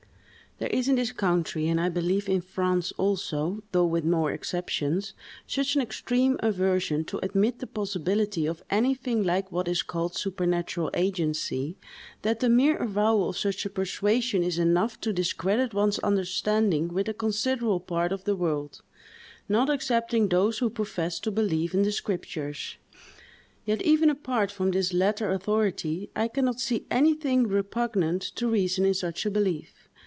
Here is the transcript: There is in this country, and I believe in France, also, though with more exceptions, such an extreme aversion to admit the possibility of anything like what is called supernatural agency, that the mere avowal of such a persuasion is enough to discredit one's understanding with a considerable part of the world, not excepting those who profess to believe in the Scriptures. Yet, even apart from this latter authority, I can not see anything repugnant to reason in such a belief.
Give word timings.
There 0.57 0.69
is 0.69 0.87
in 0.87 0.93
this 0.97 1.11
country, 1.11 1.67
and 1.69 1.81
I 1.81 1.89
believe 1.89 2.29
in 2.29 2.39
France, 2.41 2.91
also, 2.91 3.63
though 3.71 3.87
with 3.87 4.05
more 4.05 4.31
exceptions, 4.31 5.15
such 5.47 5.73
an 5.73 5.81
extreme 5.81 6.37
aversion 6.43 7.03
to 7.05 7.17
admit 7.25 7.57
the 7.57 7.65
possibility 7.65 8.45
of 8.45 8.61
anything 8.69 9.23
like 9.23 9.51
what 9.51 9.67
is 9.67 9.81
called 9.81 10.13
supernatural 10.15 10.91
agency, 10.93 11.79
that 12.21 12.41
the 12.41 12.49
mere 12.49 12.77
avowal 12.77 13.29
of 13.29 13.39
such 13.39 13.65
a 13.65 13.71
persuasion 13.71 14.43
is 14.43 14.59
enough 14.59 15.01
to 15.01 15.11
discredit 15.11 15.73
one's 15.73 15.97
understanding 15.99 16.89
with 16.89 17.09
a 17.09 17.13
considerable 17.15 17.79
part 17.79 18.11
of 18.11 18.25
the 18.25 18.35
world, 18.35 18.83
not 19.49 19.67
excepting 19.67 20.27
those 20.29 20.59
who 20.59 20.69
profess 20.69 21.19
to 21.21 21.31
believe 21.31 21.73
in 21.73 21.81
the 21.81 21.91
Scriptures. 21.91 22.75
Yet, 23.65 23.81
even 23.81 24.11
apart 24.11 24.51
from 24.51 24.69
this 24.69 24.93
latter 24.93 25.31
authority, 25.31 26.11
I 26.15 26.27
can 26.27 26.45
not 26.45 26.59
see 26.59 26.85
anything 26.91 27.47
repugnant 27.47 28.21
to 28.35 28.47
reason 28.47 28.85
in 28.85 28.93
such 28.93 29.25
a 29.25 29.31
belief. 29.31 29.87